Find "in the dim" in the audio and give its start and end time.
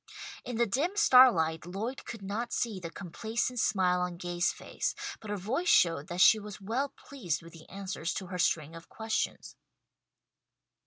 0.43-0.95